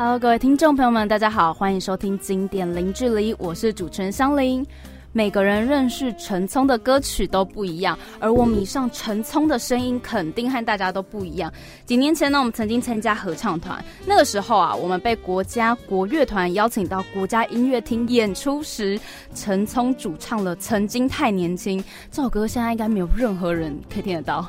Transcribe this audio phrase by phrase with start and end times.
[0.00, 4.64] Hello，各位听众朋友们，大家好，欢迎收听《经典零距离》，我是主持人香菱。
[5.10, 11.52] 每个人认识陈聪的歌曲都不一样，而我迷上陈聪的声音肯定和大家都不一样。
[11.84, 19.00] 几年前呢，我们曾经参加合唱团，那个时候啊，我们被国家国乐团邀请到国家音乐厅演出时，
[19.34, 24.48] 陈聪主唱了《曾经太年轻》这首歌，现在应该没有任何人可以听得到。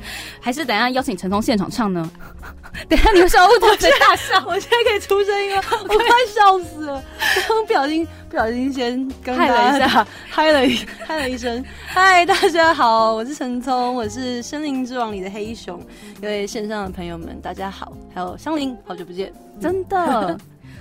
[0.40, 2.10] 还是等下邀请陈聪现场唱呢？
[2.88, 7.02] 等下你们小屋都在大笑， 我现在可以出声音了，我快笑死了！
[7.48, 11.64] 刚不小心不小心先嗨了一下，嗨了一嗨了一声。
[11.86, 15.80] 嗨，大家好，我是陈聪，我是《森林之王》里的黑熊。
[16.20, 20.38] 各位线上的朋友们，大家好，还有香菱，好久不见，真的。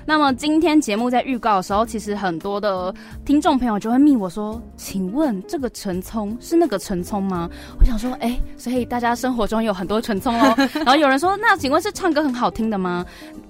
[0.08, 10.56] 那么今天节目在预告的时候，其实很多的听众朋友就会密我说：“请问这个陈聪是那个陈聪吗？”我想说：“哎，所以大家生活中有很多陈聪哦。
[10.74, 13.06] ”然后有人说：“那请问是唱歌很好听的吗？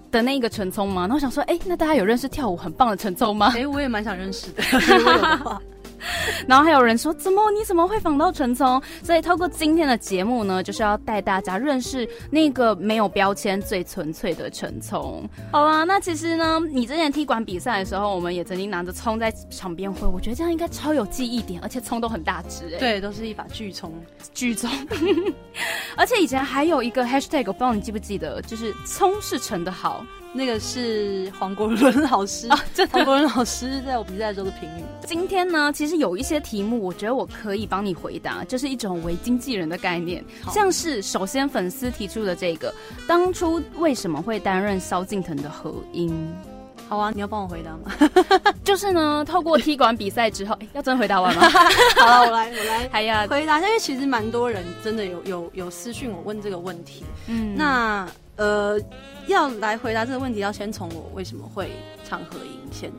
[0.09, 4.63] 的那一个陈聪吗？”然后我想说：“哎，那大家有认识跳舞很棒的陈聪吗？”哎，我也蛮想认识的。
[6.47, 8.81] 然后还有人说，怎么你怎么会访到陈聪？
[9.03, 15.27] 所以透过今天的节目呢，就是要带大家认识那个没有标签、最纯粹的陈聪。
[15.51, 22.79] 好啦，那其实呢，你之前踢馆比赛的时候，我们也曾经拿着葱在场边挥，我觉得这样应该超有记忆点，而且葱都很大只哎。
[22.79, 23.93] 对，都是一把巨葱，
[24.33, 24.69] 巨葱。
[25.95, 30.05] 而且以前还有一个 hashtag，我不知道你记不记得，就是葱是陈的好。
[30.37, 34.83] 那个是黄国伦老师啊，这黄国伦老师在我比赛时候的评语。
[35.03, 40.23] 今天呢，其实有一些题目，我觉得我可以帮你回答，就是一种为经纪人的概念。
[40.51, 42.71] 像是首先粉丝提出的这个，
[43.07, 46.13] 当初为什么会担任萧敬腾的合音？
[46.87, 48.09] 好啊，你要帮我回答吗？
[48.63, 51.49] 就是呢，透过踢馆比赛之后，要真回答完吗？
[51.97, 57.03] 好了，我来，我来，哎呀回答，因为其实蛮多人真的有有有私讯我问这个问题。
[57.25, 58.79] 嗯，那呃。
[59.27, 61.71] 要来回答这个问题，要先从我为什么会
[62.05, 62.91] 唱合音，先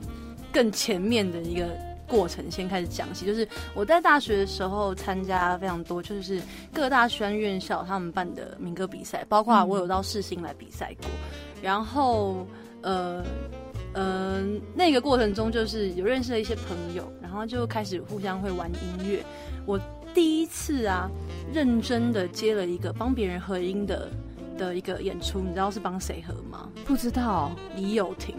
[0.52, 1.66] 更前面的一个
[2.06, 3.24] 过程先开始讲起。
[3.26, 6.40] 就是我在大学的时候参加非常多，就是
[6.72, 11.08] 各大学院校他们办的民歌比赛，包括我有到世新来比赛过。
[11.62, 12.46] 然后
[12.82, 13.24] 呃
[13.94, 14.42] 呃，
[14.74, 19.24] 那个过程中就是有认识了一些朋友，然后就开始互相会玩音乐。
[19.64, 19.80] 我
[20.14, 21.10] 第一次啊，
[21.52, 24.10] 认真的接了一个帮别人合音的。
[24.58, 26.68] 的一个演出，你知道是帮谁合吗？
[26.84, 28.34] 不知道，李友廷，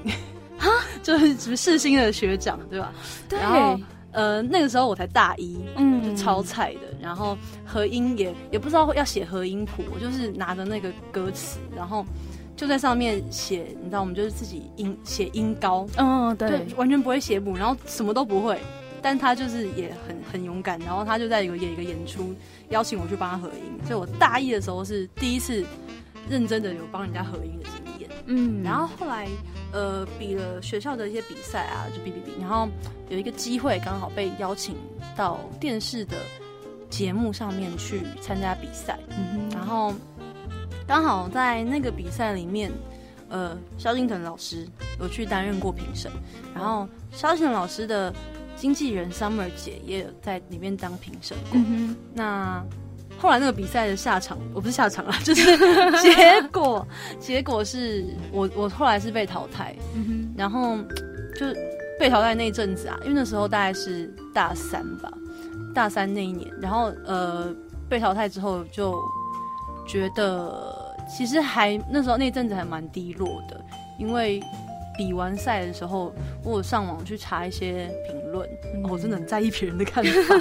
[0.57, 0.69] 哈，
[1.01, 2.93] 就是什么世新的学长，对吧？
[3.29, 3.39] 对。
[3.39, 3.79] 然后，
[4.11, 6.81] 呃，那个时候我才大一，嗯，就超菜的。
[7.01, 12.05] 然后合音也也不知道要写合音谱，我就是拿着那个歌词，然后
[12.55, 18.59] 就在上面写，你知道，我们就是自己音写音高，嗯，对，完全不会写谱，然后什么都不会。
[19.01, 22.35] 但他就是也很很勇敢，然后他就在有演一个演出，
[22.67, 23.79] 邀请我去帮他合音。
[23.87, 25.63] 所以我大一的时候是第一次。
[26.29, 29.27] 认真的有帮人家合音的经验，嗯，然后后来
[29.73, 32.69] 呃比了学校的一些比赛啊，就比比比，然后
[33.09, 34.75] 有一个机会刚好被邀请
[35.17, 36.17] 到电视的
[36.87, 39.91] 节目上面去参加比赛，嗯哼，然后
[40.85, 42.71] 刚好在那个比赛里面，
[43.29, 44.67] 呃，萧敬腾老师
[44.99, 46.11] 有去担任过评审，
[46.53, 48.13] 然后萧敬腾老师的
[48.55, 51.59] 经纪人 Summer 姐也有在里面当评审过，
[52.13, 52.63] 那。
[53.19, 55.43] 后来那个比赛的下场，我不是下场啊， 就是
[56.01, 56.87] 结果，
[57.19, 59.75] 结果是我我后来是被淘汰，
[60.37, 60.77] 然后
[61.35, 61.45] 就
[61.99, 65.11] 被淘汰那一阵子啊，因为那时候大概是大三吧，
[65.75, 67.53] 大三那一年，然后呃
[67.89, 68.97] 被淘汰之后就
[69.85, 73.59] 觉得其实还那时候那阵子还蛮低落的，
[73.99, 74.41] 因为
[74.97, 78.47] 比完赛的时候我有上网去查一些评论，
[78.89, 80.35] 我真的很在意别人的看法，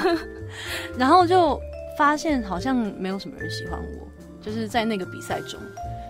[0.97, 1.61] 然后就。
[1.99, 4.09] 发现好像没有什么人喜欢我，
[4.41, 5.59] 就是在那个比赛中，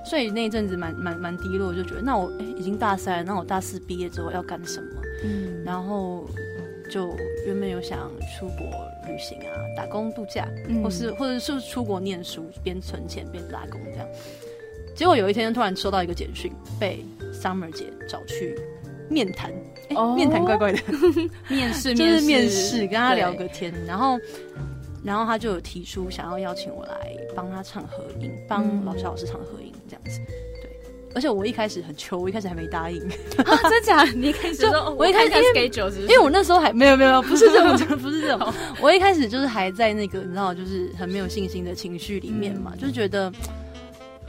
[0.05, 5.01] 所以那一阵子蛮蛮蛮低落，就觉得那我哎已经大三，那我大四毕业之后要干什么？
[5.25, 6.29] 嗯，然后
[6.91, 7.17] 就
[7.47, 8.67] 原本有想出国
[9.07, 10.47] 旅行啊，打工度假，
[10.85, 14.07] 或是或者是出国念书，边存钱边打工这样。
[14.95, 18.55] 结果有一天突然收到一个简讯，被 Summer 姐找去
[19.09, 19.51] 面谈，
[19.95, 20.79] 哦，面谈怪怪的，
[21.49, 24.19] 面试就是面试，跟他聊个天，然后。
[25.05, 30.21] 然后他就有提出想要邀请我来帮他唱合影，帮老肖老师唱合影这样子。
[30.61, 30.71] 对，
[31.15, 33.01] 而且我一开始很求，我一开始还没答应。
[33.09, 34.05] 真假？
[34.05, 38.53] 你一开始说，我一开始给九十，因为我那时候还没有没有，不是这种，不是这种。
[38.83, 43.33] 我一开始就是还在那个你知道，就是很没有信心的情绪里面嘛，就是觉得。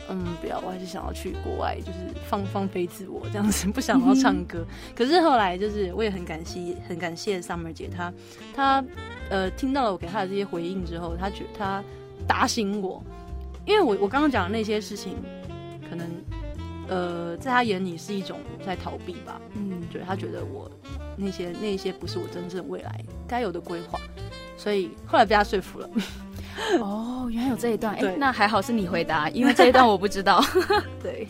[0.09, 4.65] 嗯，不要，我还是想要去国外，就是放放飞自我这样子， 不想要唱歌。
[4.95, 8.13] 可是后来，就是我也很感谢，很感谢 Summer 姐，她
[8.56, 8.83] 她
[9.29, 11.83] 呃听到了我给她的这些回应之后，她觉她
[12.27, 13.03] 打醒我，
[13.65, 15.15] 因为我我刚刚讲的那些事情，
[15.89, 16.07] 可能
[16.88, 19.39] 呃，在她眼里是一种在逃避吧。
[19.53, 20.69] 嗯，对她觉得我
[21.15, 24.00] 那些那些不是我真正未来该有的规划，
[24.57, 25.89] 所以后来被她说服了。
[26.81, 30.44] 哦，原来有这一段，哎对，那还好是你回答，因为这一段我不知道。
[31.01, 31.27] 对，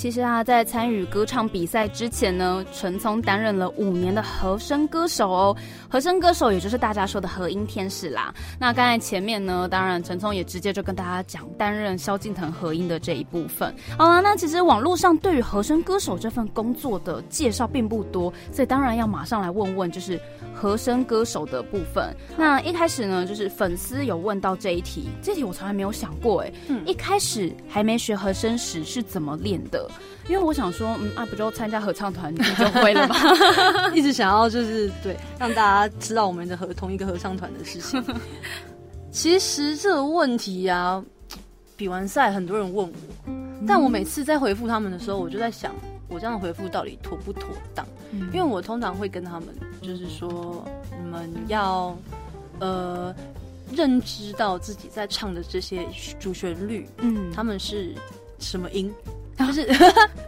[0.00, 5.54] 其实啊，在参与歌唱比赛之前呢，陈聪担任了五年的和声歌手哦。
[5.90, 8.32] 和声歌手也就是大家说的和音天使啦。
[8.58, 13.74] 那刚才前面呢，当然陈聪也直接就跟大家讲担任萧敬腾和音的这一部分。
[13.98, 20.18] 好了，那其实网络上对于和声歌手这份工作的介绍并不多，所以当然要马上来问问，就是
[20.54, 22.16] 和声歌手的部分。
[22.38, 29.89] 那一开始呢，就是粉丝有问到这一题，这题我从来没有想过，哎，嗯一开始还没学和声时是怎么练的？
[30.28, 33.16] 因为我想说，嗯啊，不就参加合唱团 你就会了吗？
[33.94, 38.02] 一直想要就是对让大家知道我们的合同一个合唱团的事情。
[39.10, 41.02] 其实这个问题呀、
[41.76, 43.34] 比完赛很多人问我，
[43.66, 45.74] 但我每次在回复他们的时候，我就在想，
[46.08, 47.84] 我这样回复到底妥不妥当？
[48.32, 49.48] 因为我通常会跟他们
[49.82, 50.64] 就是说，
[51.02, 51.96] 你们要
[52.60, 53.14] 呃
[53.72, 55.86] 认知到自己在唱的这些
[56.20, 57.92] 主旋律，嗯，他们是
[58.38, 59.68] 什么音，啊就是。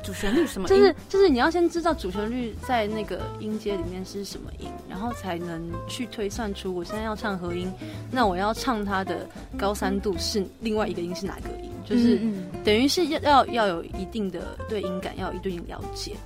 [0.03, 0.67] 主旋律什么？
[0.69, 7.73] 就是就是你要先知道主旋律在那个音阶里面是什么音，然后才能去推算出我现在要唱和音，
[8.11, 9.25] 那我要唱它的
[9.57, 16.17] 高三度是另外一个音是哪个音，就是嗯等于是要要要有一定的对音感，要有一定了解。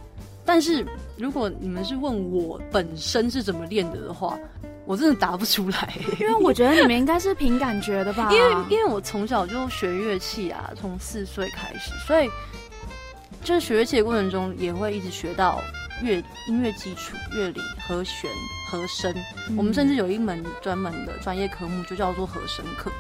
[0.47, 0.83] 但是
[1.19, 4.38] 如果你们是问我本身是怎么练的的话，
[4.87, 8.31] 我真的答不出来，因为我觉得你们应该是凭感觉的吧？
[8.33, 12.31] 因为因为我从小就学乐器啊，从四岁开始，所以
[13.46, 15.62] 就是学乐器的过程中，也会一直学到
[16.02, 18.28] 乐音乐基础、乐理、和弦、
[18.69, 19.14] 和声。
[19.56, 22.90] 我们甚至有一门专门的专业科目，就叫做和声课。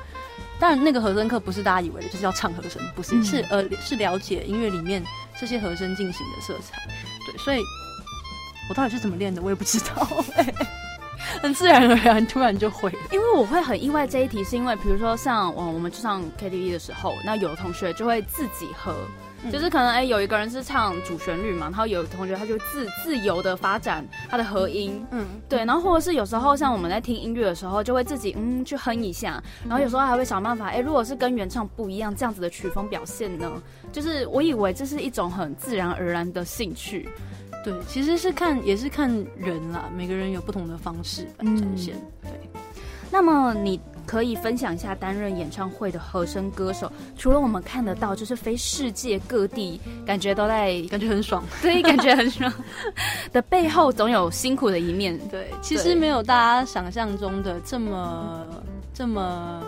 [0.60, 5.02] 当然，那个和声课不是大家以为的，就是要唱和声，不是，嗯是呃是了解音乐里面
[5.36, 6.80] 这些和声进行的色彩。
[7.26, 7.60] 对，所以
[8.68, 10.06] 我到底是怎么练的，我也不知道。
[11.42, 12.98] 很自然而然，突然就会了。
[13.10, 18.94] 因为我会很意外这一题，是因为比如说像我我们去上 KTV 的时候，那有的同学就会自己和。
[19.46, 19.52] 嗯。
[19.52, 33.50] 就是可能哎、有一个人是唱主旋律嘛，然后有的同学他就自自由的发展他的和音，嗯，对，然后或者是有时候像我们在听音乐的时候，就会自己嗯去哼一下，然后有时候还会想办法，哎，如果是跟原唱不一样这样子的曲风表现呢，
[33.92, 37.08] 就是我以为这是一种很自然而然的兴趣，
[37.64, 41.94] 对，其实是看也是看人啦，每个人有不同的方式来展现。
[42.22, 42.30] 对，
[43.10, 51.44] 那么你可以分享一下担任演唱会的和声歌手，除了我们看得到，就是飞世界各地，感觉都在感觉很爽。
[51.60, 52.52] 对，感觉很爽
[53.32, 55.18] 的背后，总有辛苦的一面。
[55.28, 58.46] 对，其对实没有大家想象中的这么
[58.94, 59.62] 这么。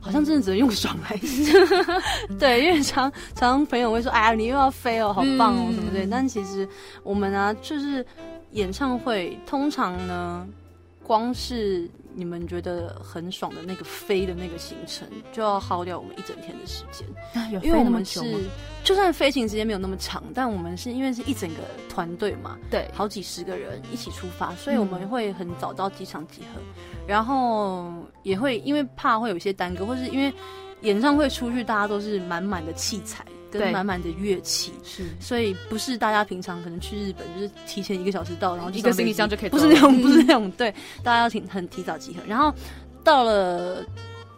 [0.00, 1.84] 好像真的只能用爽来形容
[2.38, 6.66] 对，因为常常朋友会说：“哎呀，你又要飞哦，好棒哦，嗯什么的。”但其实
[7.02, 8.06] 我们啊，就是
[8.52, 10.46] 演唱会，通常呢，
[11.08, 17.08] 光是你们觉得很爽的那个飞的那个行程，就要耗掉我们一整天的时间。
[17.32, 18.38] 啊 有因为我们飞那么久吗？
[18.38, 25.08] 是，就算飞行时间没有那么长，但我们是因为是一整个团队嘛，对，好几十个人一起出发，所以我们嗯。
[25.08, 26.60] 会很早到机场集合，
[27.06, 27.90] 然后
[28.22, 30.30] 也会因为怕会有一些耽搁，或是因为
[30.82, 34.72] 演唱会出去，大家都是满满的器材对跟满满的乐器。
[34.84, 35.04] 是。
[35.20, 40.70] 所以不是大家平常可能去日本就是提前一个小时到，然后就一个行李箱就可以不是那种，嗯不是那种，对，
[41.02, 42.52] 大家要挺很提早集合，然后
[43.02, 43.84] 到了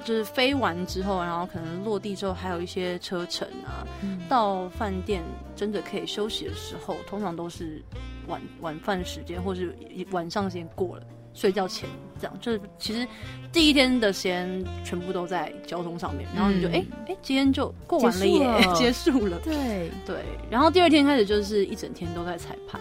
[0.04, 4.20] 就是飞完之后，然后可能落地之后还有一些车程啊，嗯。
[4.28, 5.22] 到饭店
[5.56, 7.82] 真的可以休息的时候，通常都是
[8.28, 9.76] 晚晚饭时间，或是
[10.12, 11.02] 晚上时间过了，
[11.34, 11.88] 睡觉前
[12.20, 12.36] 这样。
[12.40, 13.06] 就是其实
[13.52, 19.38] 第一天的时间全部都在交通上面，然后你就嗯哎哎、今天就过完了耶，结 结束了。
[19.40, 20.16] 对，对，
[20.50, 22.78] 然后第二天开始就是一整天都在彩排，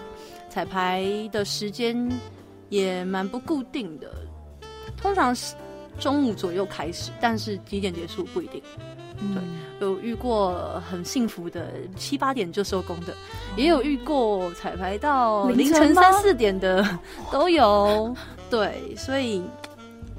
[0.49, 2.09] 彩排的时间
[2.69, 4.11] 也蛮不固定的，
[4.97, 5.55] 通常是
[5.99, 8.61] 中午左右开始，但是几点结束不一定。
[9.33, 9.43] 对，
[9.81, 13.13] 有遇过很幸福的七八点就收工的，
[13.57, 16.87] 也有遇过彩排到凌凌晨三四点的
[17.31, 18.15] 都有。
[18.49, 19.43] 对，所以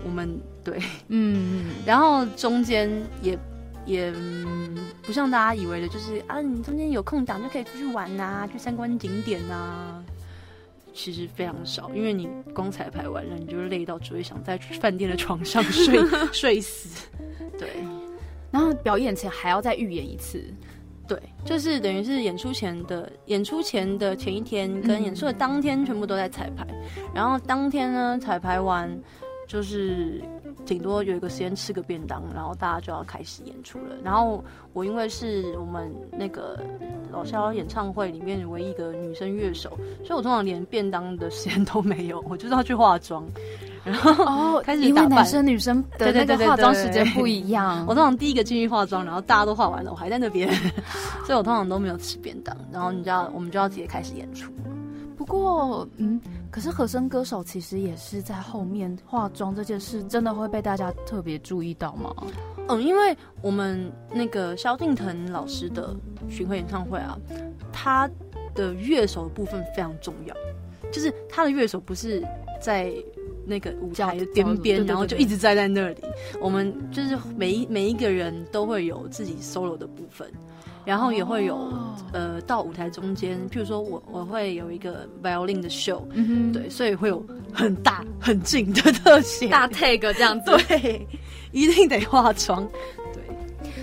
[0.04, 2.90] 我们对，嗯，然后中间
[3.22, 3.38] 也
[3.87, 10.00] 也、嗯不像大家以为的，就是啊，你中间有空档就可以出去玩呐、去参观景点呐、
[11.02, 15.99] 其实非常少，因为你光彩排完了，你就累到只会想在饭店的床上睡
[16.30, 17.09] 睡死。
[17.59, 17.69] 对
[18.50, 20.45] 然后表演前还要再预演一次，
[21.09, 25.04] 对，就是等于是演出前的演出前的前一天跟嗯。
[25.04, 26.66] 演出的当天全部都在彩排，
[27.14, 28.90] 然后当天呢彩排完
[29.50, 30.23] 就是
[30.64, 33.97] 顶多有一个时间吃个便当，然后大家就要开始演出了。
[34.04, 36.57] 然后我因为是我们那个
[37.11, 39.71] 老肖演唱会里面唯一一个女生乐手，
[40.04, 43.26] 所以我通常连便当的时间都没有，我就是要去化妆。
[43.83, 47.85] 然后哦，开始打扮因为男生女生的那个对对对对化妆对时间不一样。
[47.88, 50.49] 我通常第一个进去化妆，然后大家都化完了，我还在那边，
[51.26, 52.57] 所以我通常都没有吃便当。
[52.71, 54.52] 然后你知道我们就要直接开始演出。
[55.16, 62.14] 不过，嗯，可是和声歌手其实也是在后面化妆这件事，真的会被大家特别注意到吗？
[62.69, 65.95] 嗯，因为我们那个萧敬腾老师的
[66.28, 67.16] 巡回演唱会啊，
[67.73, 68.11] 他
[68.54, 70.35] 的乐手的部分非常重要，
[70.92, 72.23] 就是他的乐手不是
[72.61, 72.92] 在
[73.47, 75.97] 那个舞台的边边，然后就一直站在那里。
[76.40, 80.30] 我们就是每一每一个人都会有自己 solo 的部分，
[80.84, 86.02] 然后也会有、哦呃到舞台中间，譬如说我我会有一个 violin 的 show，
[86.52, 90.50] 对，所以会有很大很近的特写，大 take 这样子。
[90.66, 91.06] 对，
[91.52, 92.68] 一定得化妆，
[93.12, 93.22] 对。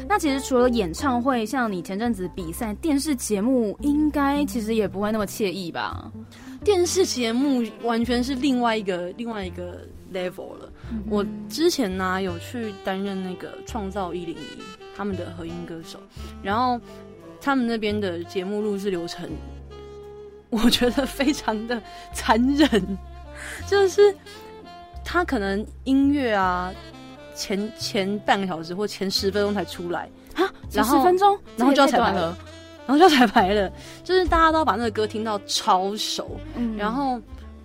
[0.09, 6.11] 那其实除了演唱会，像你前阵子比赛电视节目，应该其实也不会那么惬意吧？
[6.65, 10.69] 电视节目完全是另外一个另外一个 level 了。
[11.09, 15.99] 我之前呢、有去担任那个创造一零一他们的合音歌手，
[16.41, 16.81] 然后
[17.39, 19.29] 他们那边的节目录制流程，
[20.49, 21.79] 我觉得非常的
[22.13, 22.97] 残忍，
[23.67, 24.01] 就是
[25.05, 26.73] 他可能音乐啊
[27.35, 32.37] 前前半个小时或前十分钟才出来，啊，然后十分钟，然后就要彩排了。
[32.87, 33.69] 然后就要彩排了，
[34.01, 36.77] 就是大家都要把那个歌听到超熟，嗯。
[36.77, 37.19] 然后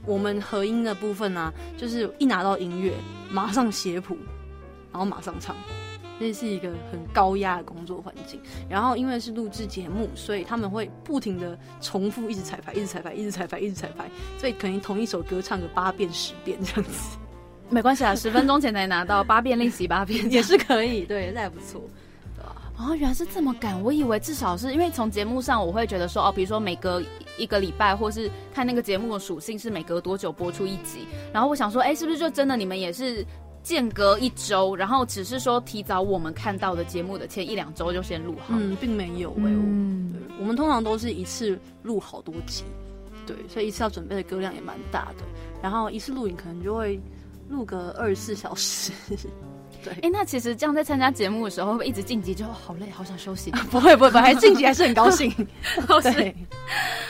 [0.05, 2.93] 我们合音的部分呢、就是一拿到音乐，
[3.31, 4.19] 马上写谱，
[4.91, 5.55] 然后马上唱，
[6.23, 8.41] 这是一个很高压的工作环境。
[8.69, 17.19] 然后因为是录制节目，所以他们会不停的重复，一直彩排，一直彩排，一直彩排，一直彩排，所以可能同一首歌唱个八遍、十遍这样子，
[17.69, 21.83] 没关系啊，十分钟前才拿到八遍练习八遍也是可以，对，那还不错。
[22.79, 27.01] 哦，原来是这么赶，我以为至少是因为从节目上我会觉得说哦，比如说每隔
[27.39, 33.25] 一个礼拜，或是看那个节目的属性是每隔多久播出一集，然后我想说，哎，是不是就真的你们也是
[33.63, 38.55] 间隔一周，然后只是说提早我们看到的节目的前一两周就先录好？
[38.59, 42.65] 嗯，并没有哎、嗯对，我们通常都是一次录好多集，
[43.27, 45.25] 对，所以一次要准备的歌量也蛮大的。
[45.63, 47.01] 然后一次录影可能就会
[47.49, 48.93] 录个二十四小时，
[49.85, 53.51] 对，哎，那其实这样在参加节目的时候，会不会一直晋级就好累，好想休息？
[53.71, 55.31] 不会不会还晋级还是很高兴。
[55.63, 56.35] 是对，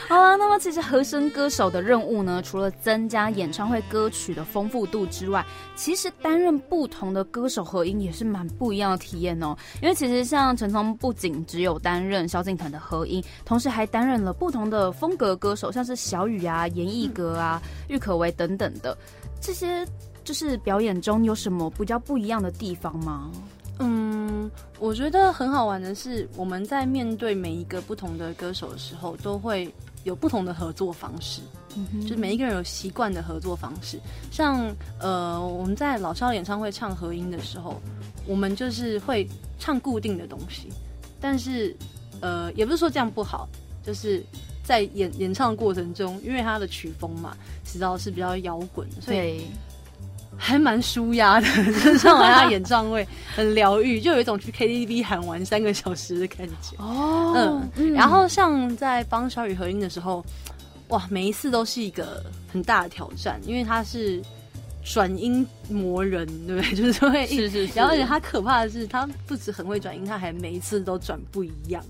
[0.09, 9.55] 好了，那么其实和声歌手的任务呢，除了增加演唱会歌曲的丰富度之外，其实担任不同的歌手合音也是蛮不一样的体验哦。
[9.81, 18.97] 因为其实像陈聪不仅只有担任萧敬腾的合音，同时还担任了不同的风格歌手，像是小雨啊、严艺格啊、郁可唯等等的
[19.39, 19.85] 这些。
[20.23, 23.31] 就是表演中有什么比较不一样的地方吗？
[23.79, 24.49] 嗯，
[24.79, 31.41] 我觉得很好玩的是，我们在面对每一个不同的歌手的时候，都会有不同的合作方式。
[32.03, 33.99] 就是每一个人有习惯的合作方式，
[34.31, 37.81] 像呃，我们在老肖演唱会唱合音的时候，
[38.27, 39.27] 我们就是会
[39.57, 40.69] 唱固定的东西，
[41.19, 41.75] 但是
[42.21, 43.49] 呃，也不是说这样不好，
[43.81, 44.23] 就是
[44.63, 49.47] 在演演唱过程中，因为他的曲风嘛，知道是比较摇滚，所以对，
[50.45, 56.75] 还蛮舒压的，就是唱完他演唱会很疗愈，就有一种去 KTV 喊完三个小时的感觉。
[56.79, 60.21] 哦，嗯，然后像在帮小雨合音的时候，
[60.89, 62.21] 哇，每一次都是一个
[62.51, 64.21] 很大的挑战，因为他是
[64.83, 66.75] 转音魔人，对不对？
[66.75, 71.81] 就是会一是是是，然后而且他可怕的是，他不止很会转音，他还每一次都转不一样，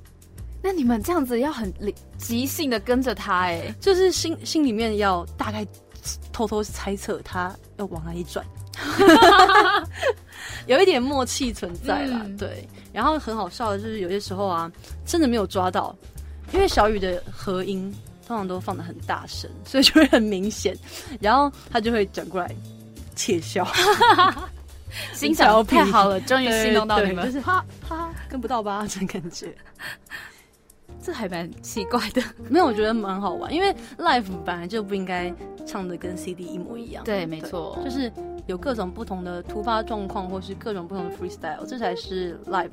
[0.61, 1.73] 那你们这样子要很
[2.19, 5.65] 即兴的跟着他，哎，就是心心里面要大概
[6.31, 8.45] 偷偷猜测他要往哪里转，
[10.67, 12.21] 有一点默契存在啦。
[12.25, 14.71] 嗯对，然后很好笑的就是有些时候啊，
[15.05, 15.95] 真的没有抓到，
[16.53, 17.93] 因为小雨的和音
[18.27, 20.77] 通常都放的很大声，所以就会很明显，
[21.19, 22.53] 然后他就会转过来
[23.15, 23.67] 窃笑。
[25.13, 29.51] 欣赏 太好了，终于心动到你们就，是哈哈跟不到吧，这种感觉。
[31.03, 32.21] 这还蛮奇怪的。
[32.49, 35.31] 没有，我觉得蛮好玩，因为 live 本来就不应该
[35.65, 37.03] 唱的跟 CD 一模一样。
[37.03, 38.09] 对，没错，就是
[38.47, 42.69] 有各种不同的突发状况，或是各种不同的 freestyle，这才是 live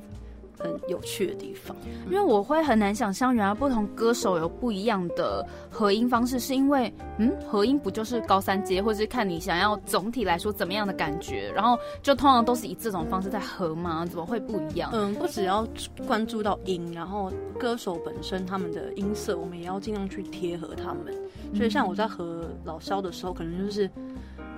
[0.63, 1.77] 很有趣的地方。
[2.07, 14.07] 因为我会很难想象，原来不同歌手有不一样的合音方式，是因为嗯，合音不就是高三阶，或者是看你想要总体来说怎么样的感觉，然后就通常都是以这种方式在合吗？
[14.07, 14.91] 怎么会不一样？
[14.93, 15.67] 嗯，不只要
[16.07, 21.15] 关注到音，然后歌手本身他们的音色，我们也要尽量去贴合他们。
[21.55, 23.91] 所以像我在和老肖的时候，可能就是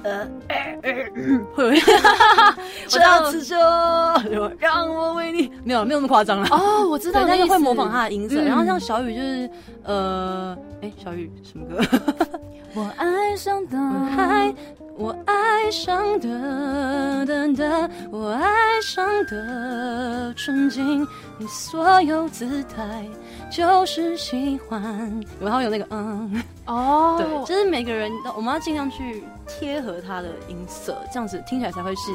[0.03, 0.29] 呃，
[1.55, 1.81] 会有
[2.89, 3.57] 这次 就
[4.59, 6.47] 让我为你，没有没有那么夸张了。
[6.51, 8.41] 哦，我知道，但是会模仿他的音色。
[8.41, 9.51] 嗯然后像小雨就是
[9.85, 11.81] 呃，哎，小雨什么歌？
[12.75, 13.77] 我爱上的
[14.17, 14.53] 海，
[14.97, 18.51] 我爱上的的的，我爱
[18.83, 21.07] 上的纯净，
[21.39, 23.07] 你所有姿态
[23.53, 24.83] 就是喜欢。
[25.41, 32.11] 然后有那个嗯，哦，对，就是每个人我们要尽量去贴合他的音色，这样子听起来才会是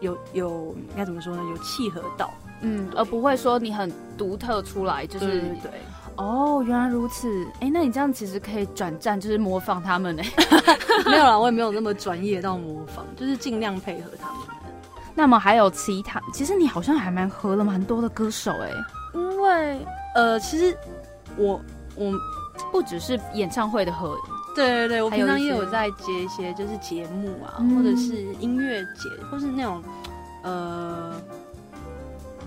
[0.00, 1.42] 有有应该怎么说呢？
[1.48, 5.70] 有契合到，嗯，而不会说你很独特出来，就是对。
[6.16, 7.46] 哦，原来如此。
[7.60, 10.24] 哎，那你这样其实可以转战，就是模仿他们哎。
[11.06, 14.40] 没有啦，我也没有那么专业到模仿，就是尽量配合他们。
[15.14, 18.70] 那么还有其他，其实你好像还蛮合了蛮多的歌手哎，
[19.14, 19.86] 因为
[20.18, 20.76] 呃，其实
[21.36, 21.60] 我
[21.94, 22.12] 我
[22.72, 24.16] 不只是演唱会的合，
[24.52, 29.80] 对对对，我平常也有在接一些就是节目啊，嗯或者是音乐节，或是那种
[30.42, 31.14] 呃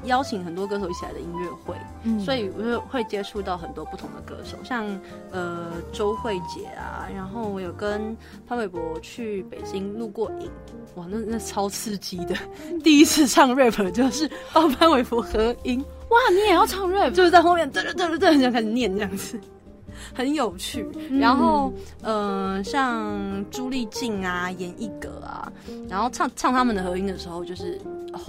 [0.06, 2.20] 邀请很多歌手一起来的音乐会，嗯。
[2.20, 4.86] 所以我就会接触到很多不同的歌手，像
[5.32, 8.16] 呃周慧姐啊，然后我有跟
[8.48, 10.50] 潘玮柏去北京录过影，
[10.96, 12.36] 哇，那那超刺激的，
[12.84, 15.80] 第一次唱 rap 就是帮潘玮柏合音，
[16.10, 19.40] 哇，你也要唱 rap，就是在后面对对对对对，这样开始念这样子，
[20.14, 20.86] 很有趣。
[21.20, 23.16] 然后，呃，像
[23.50, 25.52] 朱丽静啊、严艺格啊，
[25.88, 27.80] 然后唱唱他们的合音的时候，就是
[28.14, 28.20] 哦，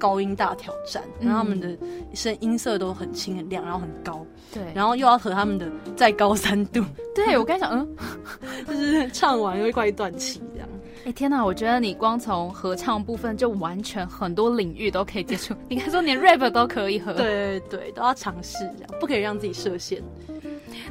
[0.00, 1.76] 高音大挑战，然后他们的
[2.14, 6.82] 声音色都很清很亮，然后很高，对，然后又要和他们的再高三度，
[7.14, 7.96] 对我刚想，嗯，
[8.66, 10.68] 就是唱完又会快断气这样。
[11.06, 20.02] 哎天哪，我觉得你光从合唱部分就完全很多领域都可以接触，你可以说连 rap 都可以合。，对对，都要尝试这样，不可以让自己设限。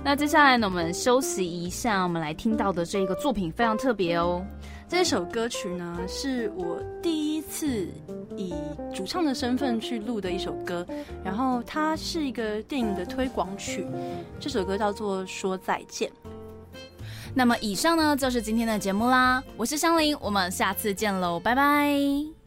[0.04, 4.44] 那接下来呢，我们休息一下，我们来听到的这个作品非常特别哦。
[4.90, 7.88] 这首歌曲呢，是我第一次
[8.36, 8.54] 以
[8.94, 10.86] 主唱的身份去录的一首歌，
[11.24, 13.86] 然后它是一个电影的推广曲。
[14.40, 16.10] 这首歌叫做《说再见》。
[17.36, 22.39] 那么以上呢就是今天的节目啦，我是香菱，我们下次见喽，拜拜。